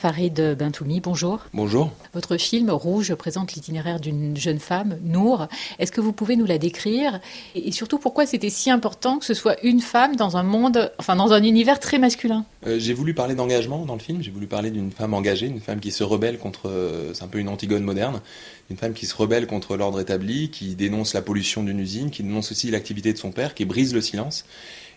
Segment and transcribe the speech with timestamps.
[0.00, 1.40] Farid Bentoumi, bonjour.
[1.52, 1.90] Bonjour.
[2.14, 5.46] Votre film Rouge présente l'itinéraire d'une jeune femme, Nour.
[5.78, 7.20] Est-ce que vous pouvez nous la décrire?
[7.54, 11.16] Et surtout, pourquoi c'était si important que ce soit une femme dans un monde, enfin
[11.16, 12.46] dans un univers très masculin?
[12.66, 14.22] Euh, J'ai voulu parler d'engagement dans le film.
[14.22, 16.70] J'ai voulu parler d'une femme engagée, une femme qui se rebelle contre.
[16.70, 18.22] Euh, c'est un peu une Antigone moderne.
[18.70, 22.22] Une femme qui se rebelle contre l'ordre établi, qui dénonce la pollution d'une usine, qui
[22.22, 24.46] dénonce aussi l'activité de son père, qui brise le silence.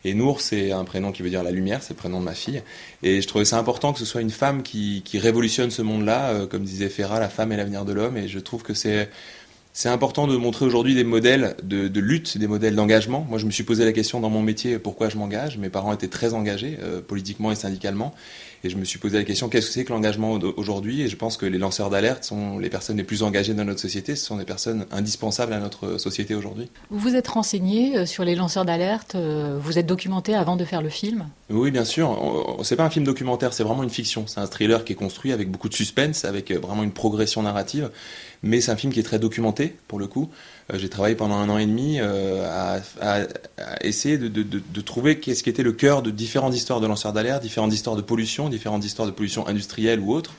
[0.06, 2.34] Et Nour, c'est un prénom qui veut dire la lumière, c'est le prénom de ma
[2.34, 2.62] fille.
[3.04, 6.30] Et je trouvais ça important que ce soit une femme qui, qui révolutionne ce monde-là.
[6.30, 8.18] Euh, comme disait Ferrat, la femme est l'avenir de l'homme.
[8.18, 9.10] Et je trouve que c'est
[9.76, 13.26] c'est important de montrer aujourd'hui des modèles de, de, lutte, des modèles d'engagement.
[13.28, 15.58] Moi, je me suis posé la question dans mon métier pourquoi je m'engage?
[15.58, 18.14] Mes parents étaient très engagés euh, politiquement et syndicalement.
[18.64, 21.02] Et je me suis posé la question qu'est-ce que c'est que l'engagement aujourd'hui?
[21.02, 23.82] Et je pense que les lanceurs d'alerte sont les personnes les plus engagées dans notre
[23.82, 24.16] société.
[24.16, 26.70] Ce sont des personnes indispensables à notre société aujourd'hui.
[26.92, 30.66] Vous vous êtes renseigné euh, sur les lanceurs d'alerte euh, Vous êtes documenté avant de
[30.66, 31.26] faire le film?
[31.50, 32.58] Oui, bien sûr.
[32.64, 34.28] C'est pas un film documentaire, c'est vraiment une fiction.
[34.28, 37.90] C'est un thriller qui est construit avec beaucoup de suspense, avec vraiment une progression narrative
[38.44, 40.30] mais c'est un film qui est très documenté pour le coup.
[40.72, 42.46] Euh, j'ai travaillé pendant un an et demi euh,
[43.02, 43.22] à,
[43.82, 47.74] essayer de trouver qu'est-ce qui était le cœur de différentes histoires de lanceurs d'alerte, différentes
[47.74, 50.34] histoires de pollution, différentes histoires de pollution industrielle ou autre.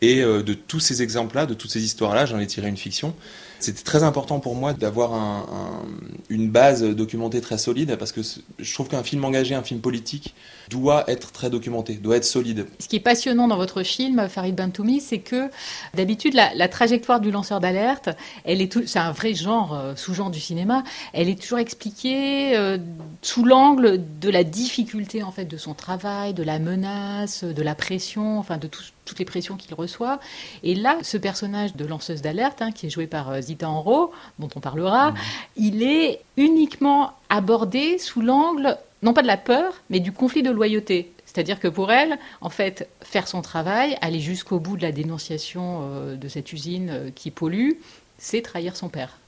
[0.00, 3.14] Et euh, de tous ces exemples-là, de toutes ces histoires-là, j'en ai tiré une fiction.
[3.60, 5.86] C'était très important pour moi d'avoir un, un,
[6.28, 8.20] une base documentée très solide parce que
[8.58, 10.34] je trouve qu'un film engagé, un film politique,
[10.68, 12.66] doit être très documenté, doit être solide.
[12.78, 15.50] Ce qui est passionnant dans votre film, Farid Bentoumi, c'est que
[15.94, 18.10] d'habitude, la, trajectoire du lanceur d'alerte,
[18.44, 22.78] c'est un vrai genre, euh, sous-genre du cinéma, elle est toujours expliquée euh,
[23.22, 27.74] sous l'angle de la difficulté en fait de son travail, de la menace, de la
[27.74, 30.20] pression, enfin de tout, toutes les pressions qu'il reçoit.
[30.62, 34.12] Et là, ce personnage de lanceuse d'alerte, hein, qui est joué par euh, Zita Enro,
[34.38, 35.16] dont on parlera, mmh.
[35.56, 40.50] il est uniquement abordé sous l'angle, non pas de la peur, mais du conflit de
[40.50, 41.10] loyauté.
[41.26, 45.80] C'est-à-dire que pour elle, en fait, faire son travail, aller jusqu'au bout de la dénonciation
[45.82, 47.72] euh, de cette usine euh, qui pollue,
[48.16, 49.18] c'est trahir son père.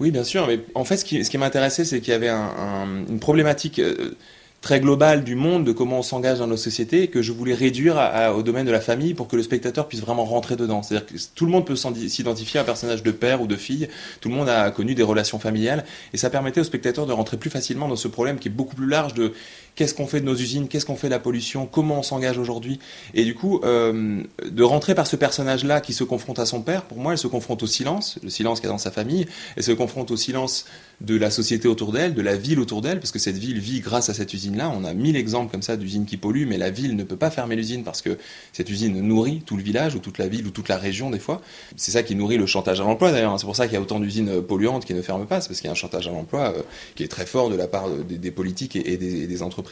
[0.00, 2.28] Oui, bien sûr, mais en fait, ce qui, ce qui m'intéressait, c'est qu'il y avait
[2.28, 3.78] un, un, une problématique.
[3.78, 4.16] Euh,
[4.60, 7.96] très global du monde, de comment on s'engage dans nos sociétés, que je voulais réduire
[8.36, 10.82] au domaine de la famille pour que le spectateur puisse vraiment rentrer dedans.
[10.82, 13.88] C'est-à-dire que tout le monde peut s'identifier à un personnage de père ou de fille,
[14.20, 17.36] tout le monde a connu des relations familiales, et ça permettait au spectateur de rentrer
[17.36, 19.32] plus facilement dans ce problème qui est beaucoup plus large de
[19.78, 22.36] qu'est-ce qu'on fait de nos usines, qu'est-ce qu'on fait de la pollution, comment on s'engage
[22.36, 22.80] aujourd'hui?
[23.14, 26.82] Et du coup, euh, de rentrer par ce personnage-là qui se confronte à son père,
[26.82, 29.26] pour moi, elle se confronte au silence, le silence qu'il y a dans sa famille,
[29.56, 30.64] elle se confronte au silence
[31.00, 33.78] de la société autour d'elle, de la ville autour d'elle, parce que cette ville vit
[33.78, 34.68] grâce à cette usine-là.
[34.76, 37.30] On a mille exemples comme ça d'usines qui polluent, mais la ville ne peut pas
[37.30, 38.18] fermer l'usine parce que
[38.52, 41.20] cette usine nourrit tout le village, ou toute la ville, ou toute la région des
[41.20, 41.40] fois.
[41.76, 43.38] C'est ça qui nourrit le chantage à l'emploi d'ailleurs.
[43.38, 45.60] C'est pour ça qu'il y a autant d'usines polluantes qui ne ferment pas, c'est parce
[45.60, 46.62] qu'il y a un chantage à l'emploi euh,
[46.96, 49.67] qui est très fort de la part des, politiques et des entreprises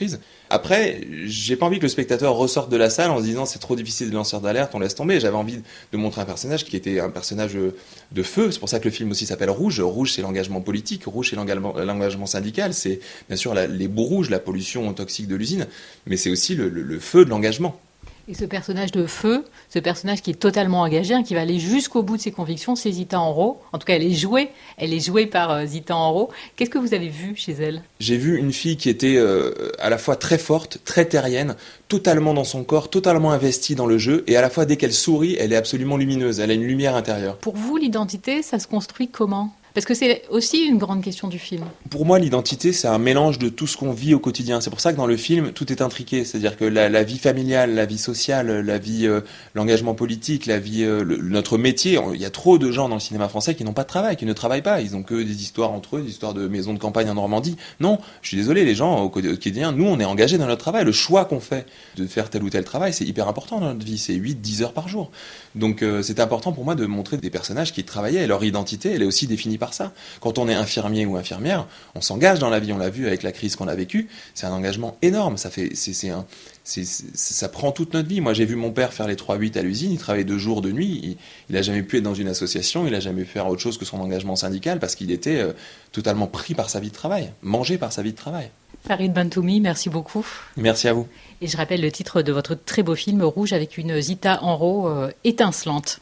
[0.50, 3.58] Après, j'ai pas envie que le spectateur ressorte de la salle en se disant c'est
[3.58, 5.18] trop difficile de lanceur d'alerte, on laisse tomber.
[5.20, 5.60] J'avais envie
[5.92, 8.50] de montrer un personnage qui était un personnage de feu.
[8.50, 9.80] C'est pour ça que le film aussi s'appelle Rouge.
[9.80, 11.04] Rouge, c'est l'engagement politique.
[11.06, 12.74] Rouge, c'est l'engagement syndical.
[12.74, 15.66] C'est bien sûr les bouts rouges, la pollution toxique de l'usine,
[16.06, 17.80] mais c'est aussi le feu de l'engagement.
[18.28, 21.60] Et ce personnage de feu, ce personnage qui est totalement engagé, hein, qui va aller
[21.60, 23.60] jusqu'au bout de ses convictions, c'est Zita Enro.
[23.72, 26.30] En tout cas, elle est jouée, elle est jouée par euh, Zita Enro.
[26.56, 27.82] Qu'est-ce que vous avez vu chez elle?
[28.00, 31.54] J'ai vu une fille qui était euh, à la fois très forte, très terrienne,
[31.86, 34.92] totalement dans son corps, totalement investie dans le jeu, et à la fois dès qu'elle
[34.92, 37.36] sourit, elle est absolument lumineuse, elle a une lumière intérieure.
[37.36, 39.54] Pour vous, l'identité, ça se construit comment?
[39.76, 41.62] Parce que c'est aussi une grande question du film.
[41.90, 44.62] Pour moi, l'identité, c'est un mélange de tout ce qu'on vit au quotidien.
[44.62, 46.24] C'est pour ça que dans le film, tout est intriqué.
[46.24, 49.20] C'est-à-dire que la, vie familiale, la vie sociale, la vie, euh,
[49.54, 52.00] l'engagement politique, la vie, euh, notre métier.
[52.14, 54.16] Il y a trop de gens dans le cinéma français qui n'ont pas de travail,
[54.16, 54.80] qui ne travaillent pas.
[54.80, 57.58] Ils ont que des histoires entre eux, des histoires de maisons de campagne en Normandie.
[57.78, 60.86] Non, je suis désolé, les gens au quotidien, nous, on est engagés dans notre travail.
[60.86, 61.66] Le choix qu'on fait
[61.98, 63.98] de faire tel ou tel travail, c'est hyper important dans notre vie.
[63.98, 65.10] C'est 8, 10 heures par jour.
[65.54, 68.26] Donc, euh, c'est important pour moi de montrer des personnages qui travaillaient.
[68.26, 69.92] Leur identité, elle est aussi définie par ça.
[70.20, 73.22] Quand on est infirmier ou infirmière, on s'engage dans la vie, on l'a vu avec
[73.22, 76.26] la crise qu'on a vécue, c'est un engagement énorme, ça fait c'est un
[76.64, 78.20] c'est ça prend toute notre vie.
[78.20, 80.72] Moi, j'ai vu mon père faire les 3-8 à l'usine, il travaillait deux jours, de
[80.72, 81.16] nuit, il,
[81.48, 83.78] il a jamais pu être dans une association, il a jamais pu faire autre chose
[83.78, 85.52] que son engagement syndical parce qu'il était euh,
[85.92, 88.50] totalement pris par sa vie de travail, mangé par sa vie de travail.
[88.86, 90.24] Farid Bantoumi, merci beaucoup.
[90.56, 91.08] Merci à vous.
[91.40, 94.88] Et je rappelle le titre de votre très beau film Rouge avec une Zita Enro
[94.88, 96.00] euh, étincelante.